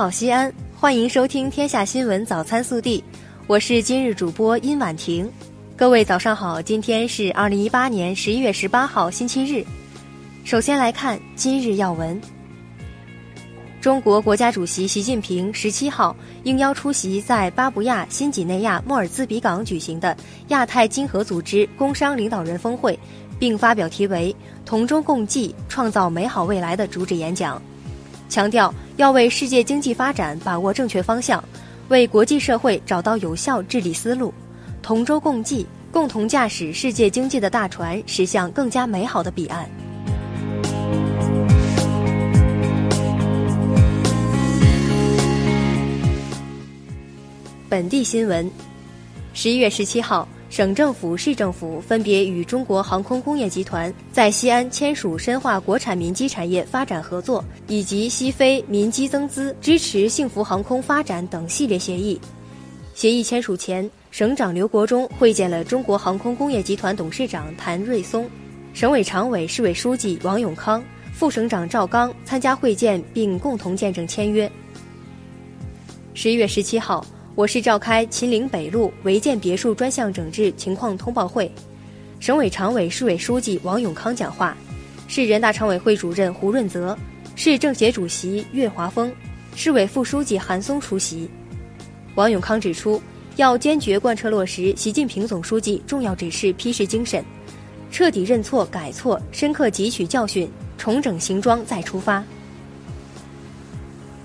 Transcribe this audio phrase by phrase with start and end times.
[0.00, 3.04] 好，西安，欢迎收听《天下新闻早餐速递》，
[3.46, 5.30] 我是今日主播殷婉婷。
[5.76, 9.62] 各位早上好，今天是二零一八年十一月十八号，星期日。
[10.42, 12.18] 首先来看今日要闻。
[13.78, 20.16] 中国国家主席习近平十七号应邀出席在巴布亚新几内亚莫尔兹比港举行的
[20.48, 22.98] 亚太经合组织工商领导人峰会，
[23.38, 27.60] 并发表题为“同舟共济，创造美好未来”的主旨演讲，
[28.30, 31.42] 强调要为世界经济发展把握正确方向，
[31.88, 34.32] 为国际社会找到有效治理思路，
[34.80, 39.68] 同舟共济，共同驾驶世界经济的大船驶向更加美好的彼岸。
[47.68, 48.48] 本地新闻：
[49.34, 62.20] 十一月十七号，省政府、市政府分别与中国航空工业集团在西安签署深化国产民机产业发展合作以及西非民机增资、支持幸福航空发展等系列协议。
[62.94, 68.28] 协议签署前，省长刘国中会见了中国航空工业集团董事长谭瑞松，
[68.74, 70.82] 省委常委、市委书记王永康、
[71.12, 74.50] 副省长赵刚参加会见并共同见证签约。
[76.12, 77.06] 十一月十七号。
[77.36, 81.50] 我市召开秦岭北路违建别墅专项整治情况通报会，
[82.18, 84.56] 省委常委、市委书记王永康讲话，
[85.06, 86.96] 市人大常委会主任胡润泽，
[87.36, 89.10] 市政协主席岳华峰，
[89.54, 91.30] 市委副书记韩松出席。
[92.16, 93.00] 王永康指出，
[93.36, 97.24] 要坚决贯彻落实习近平总书记重要指示批示精神，
[97.92, 102.22] 彻底认错改错，深刻汲取教训，重整行装再出发。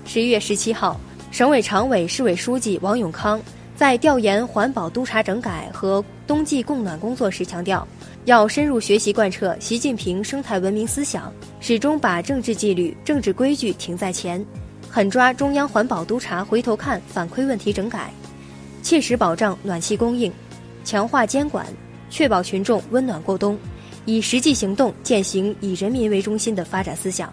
[0.04, 1.00] 十一月十七号。
[1.36, 3.38] 省委常委、市委书记王永康
[3.74, 7.86] 在调研环保督查整改和冬季供暖工作时强调，
[8.24, 14.42] 要深入学习贯彻习近平生态文明思想，始终把政治纪律、政治规矩挺在前，
[14.88, 18.10] 狠抓中央环保督查回头看反馈问题整改，
[18.82, 20.32] 切实保障暖气供应，
[20.86, 21.66] 强化监管，
[22.08, 23.58] 确保群众温暖过冬，
[24.06, 27.30] 以实际行动践行以人民为中心的发展思想。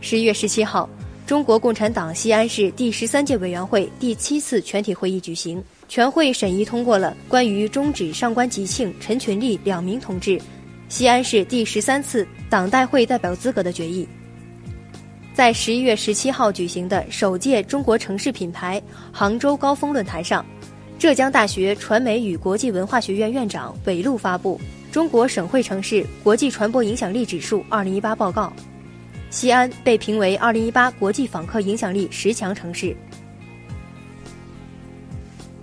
[0.00, 0.88] 十一月十七号。
[1.30, 10.40] 中国共产党西安市第十三届委员会第七次全体会议举行，全会审议通过了关于终止上官吉庆、陈群力两名同志
[10.88, 14.08] 西安市第十三次党代会代表资格的决议。
[15.32, 18.82] 在十一月十七号举行的首届中国城市品牌
[19.12, 20.44] 杭州高峰论坛上，
[20.98, 24.60] 浙江大学传媒与国际文化学院院长韦路发布
[24.92, 28.52] 《中国省会城市国际传播影响力指数（二零一八）》报告。
[29.30, 32.94] 西安被评为二零一八国际访客影响力十强城市。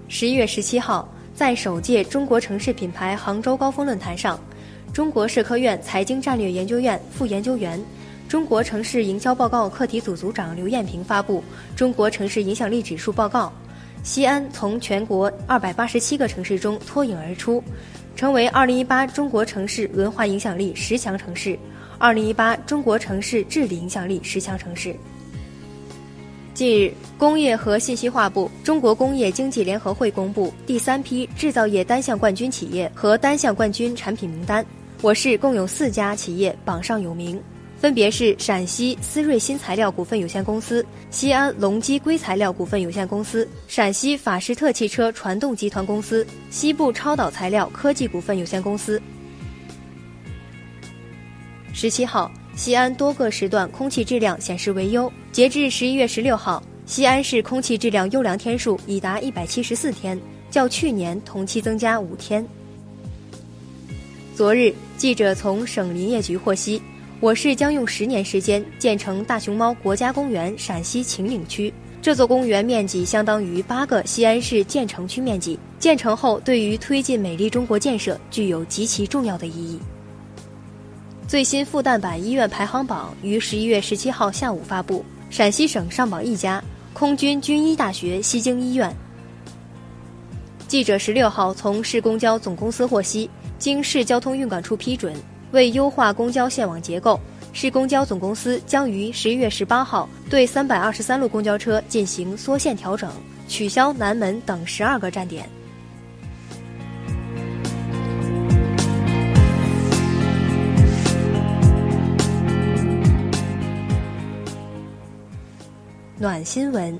[0.07, 4.39] 十一月十七号，在首届中国城市品牌杭州高峰论坛上，
[4.93, 7.77] 中国社科院财经战略研究院副研究员、
[8.29, 11.43] 中国城市营销报告课题组组长刘艳平发布
[11.77, 13.47] 《中国城市影响力指数报告》，
[14.01, 17.61] 西安从全国二百八十七个城市中脱颖而出，
[18.15, 21.59] 成为二零一八中国城市文化影响力十强城市。
[21.99, 24.95] 二零一八中国城市治理影响力十强城市。
[26.53, 34.65] 近日，工业和信息化部、中国工业经济联合会公布第三批制造业单项冠军企业和单项冠军产品名单，
[35.01, 37.39] 我市共有四家企业榜上有名，
[37.79, 48.99] 分别是陕西思锐新材料股份有限公司、西安隆基硅材料股份有限公司、陕西法士特汽车传动集团公司、西部超导材料科技股份有限公司。
[51.79, 55.13] 十七号，西安多个时段空气质量显示为优。
[55.31, 62.43] 截至十一月十六号，西安市空气质量优良天数已达一百七十四天，较去年同期增加五天。
[64.33, 66.81] 昨日，记者从省林业局获悉，
[67.19, 71.71] 我市将用十年时间建成大熊猫国家公园陕西秦岭区。
[72.01, 79.79] 这座公园面积相当于八个西安市建成区面积，建成后对于推进美丽中国建设具有极其重要的意义。
[81.27, 86.63] 最新复旦版医院排行榜于十一月十七号下午发布，陕西省上榜一家
[86.93, 88.95] 空军军医大学西京医院。
[90.69, 93.29] 记者十六号从市公交总公司获悉，
[93.59, 95.13] 经市交通运管处批准，
[95.51, 97.19] 为优化公交线网结构，
[97.51, 103.11] 市公交总公司将于十一月十八号对三百二十三路公交车进行缩线调整，
[103.49, 105.49] 取消南门等十二个站点。
[116.19, 116.99] 暖新闻。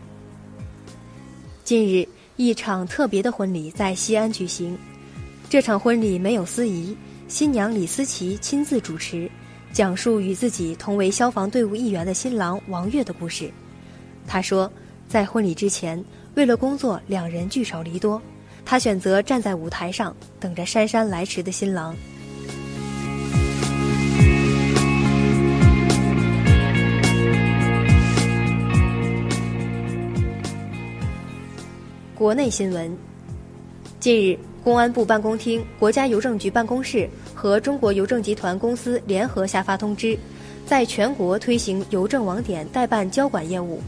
[1.63, 4.77] 近日，一场特别的婚礼在西安举行。
[5.49, 6.95] 这场婚礼没有司仪，
[7.27, 9.27] 新娘李思琪亲自主持，
[9.73, 13.49] 讲述与自己同为消防队伍一员的新郎王悦的故事。
[14.27, 14.71] 他说，
[15.07, 16.03] 在婚礼之前，
[16.35, 18.21] 为了工作，两人聚少离多，
[18.63, 21.95] 他选择站在舞台上，等着姗姗来迟的新郎。
[32.17, 32.97] 国内新闻，
[33.99, 40.17] 近日，公安部办公厅、国家邮政局办公室和中国邮政集团公司联合下发通知，
[40.65, 43.79] 在全国推行邮政网点代办交管业务。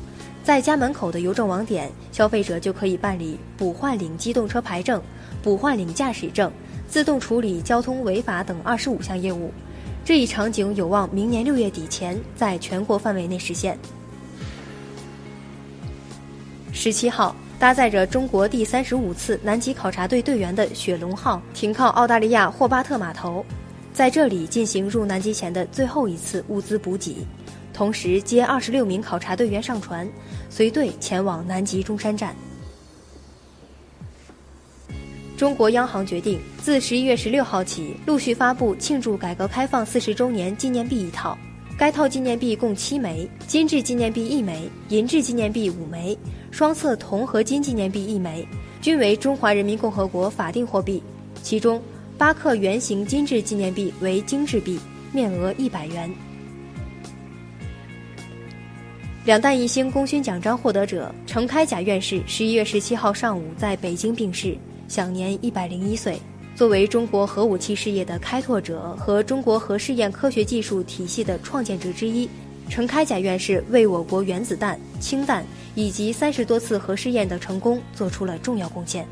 [0.44, 5.02] 在家门口的邮政网点，消费者就可以办理补换领机动车牌证、
[5.42, 6.52] 补换领驾驶证、
[6.88, 9.52] 自动处理交通违法等二十五项业务。
[10.06, 13.76] 这一场景有望明年六月底前在全国范围内实现。
[16.72, 17.36] 十七号。
[17.60, 23.46] 搭载着中国第三十五次南极考察队队员的“雪龙号”停靠澳大利亚霍巴特码头，
[23.92, 27.18] 在这里进行入南极前的最后一次物资补给，
[27.74, 30.10] 同时接二十六名考察队员上船，
[30.50, 32.34] 随队前往南极中山站。
[35.36, 41.38] 中国央行决定自十一月十六号起陆续发布庆祝改革开放四十周年纪念币一套。
[41.80, 46.18] 该套纪念币共七枚，金质纪念币一枚，银质纪念币五枚，
[46.52, 48.46] 双色铜合金纪念币一枚，
[48.82, 51.02] 均为中华人民共和国法定货币。
[51.42, 51.82] 其中，
[52.18, 54.78] 八克圆形金质纪念币为精致币，
[55.14, 56.14] 面额一百元。
[59.24, 64.58] 两弹一星功勋奖章获得者程开甲院士十一月十七号上午在北京病逝，
[64.90, 66.20] 享年一百零一岁。
[66.60, 72.30] 作为中国核武器事业的开拓者和中国核试验科学技术体系的创建者之一，
[72.68, 75.42] 程开甲院士为我国原子弹、氢弹
[75.74, 79.08] 以及三十多次核试验的成功做出了重要贡献。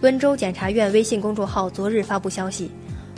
[0.00, 2.70] 温州检察院微信公众号昨日发布消息，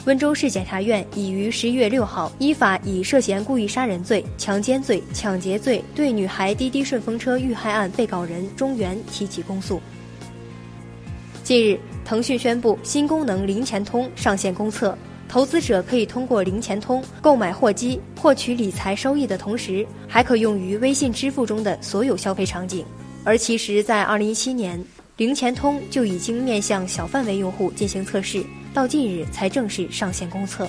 [0.04, 9.80] 温州市检察院已于十一月六号依法以涉嫌故意杀人罪、强奸罪、抢劫罪对女孩滴滴顺风车遇害案被告人钟原提起公诉。
[11.46, 11.78] 近日。
[12.04, 14.98] 腾讯宣布新功能“零钱通”上线公测，
[15.28, 22.84] 投资者可以通过“零钱通”购买货基，获取理财收益的同时，还可用于微信支付中的所有消费场景。
[23.22, 24.84] 而其实，在2017年
[25.18, 28.44] ，“零钱通”就已经面向小范围用户进行测试，
[28.74, 30.68] 到近日才正式上线公测。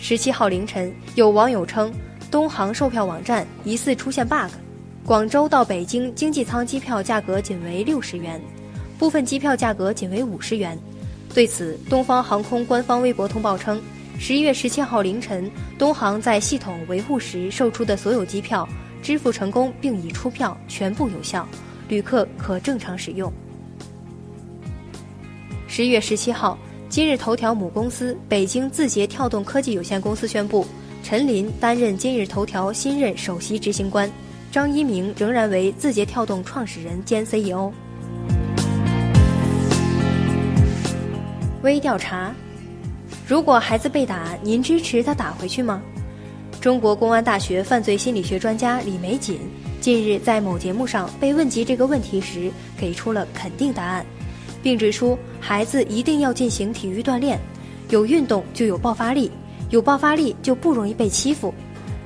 [0.00, 1.92] 十七号凌晨，有网友称，
[2.32, 4.50] 东航售票网站疑似出现 bug，
[5.04, 8.40] 广州到北京经济舱机票价格仅为六十元。
[8.98, 10.78] 部分机票价格仅为五十元，
[11.34, 13.82] 对此，东方航空官方微博通报称，
[14.18, 18.68] 十一月十七号凌晨，东航在系统维护时售出的所有机票
[19.02, 21.46] 支付成功，并已出票，全部有效，
[21.88, 23.32] 旅客可正常使用。
[25.66, 26.56] 十一月十七号，
[26.88, 30.66] 今日头条母公司北京字节跳动科技有限公司宣布，
[31.02, 34.08] 陈林担任今日头条新任首席执行官，
[34.52, 37.72] 张一鸣仍然为字节跳动创始人兼 CEO。
[41.62, 42.34] 微调查：
[43.26, 45.80] 如果孩子被打，您支持他打回去吗？
[46.60, 49.38] 中国公安大学犯罪心理学专家李玫瑾
[49.80, 54.04] 近日在某节目上被问及这个问题时，给出了肯定答案，
[54.60, 57.38] 并指出孩子一定要进行体育锻炼，
[57.90, 59.30] 有运动就有爆发力，
[59.70, 61.54] 有爆发力就不容易被欺负。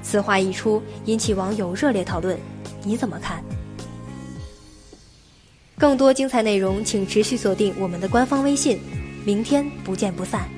[0.02, 2.38] 此话一出，引起网友热烈讨论，
[2.84, 3.42] 你怎么看？
[5.78, 8.78] 更多精彩内容，请持续锁定我们的官方微信。
[9.26, 10.55] 明天不见不散。